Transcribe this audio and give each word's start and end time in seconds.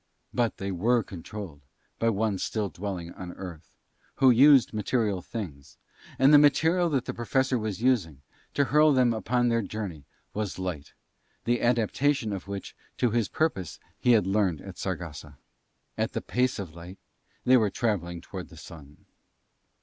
But 0.33 0.57
they 0.57 0.71
were 0.71 1.03
controlled 1.03 1.61
by 1.99 2.09
one 2.09 2.39
still 2.39 2.69
dwelling 2.69 3.11
on 3.13 3.33
Earth, 3.33 3.69
who 4.15 4.31
used 4.31 4.73
material 4.73 5.21
things, 5.21 5.77
and 6.17 6.33
the 6.33 6.39
material 6.39 6.89
that 6.89 7.05
the 7.05 7.13
Professor 7.13 7.59
was 7.59 7.83
using 7.83 8.23
to 8.55 8.63
hurl 8.63 8.93
them 8.93 9.13
upon 9.13 9.49
their 9.49 9.61
journey 9.61 10.05
was 10.33 10.57
light, 10.57 10.93
the 11.45 11.61
adaptation 11.61 12.33
of 12.33 12.47
which 12.47 12.75
to 12.97 13.11
this 13.11 13.27
purpose 13.27 13.77
he 13.99 14.13
had 14.13 14.25
learned 14.25 14.59
at 14.61 14.79
Saragossa. 14.79 15.37
At 15.99 16.13
the 16.13 16.21
pace 16.21 16.57
of 16.57 16.73
light 16.73 16.97
they 17.45 17.55
were 17.55 17.69
travelling 17.69 18.21
towards 18.21 18.49
the 18.49 18.57
Sun. 18.57 19.05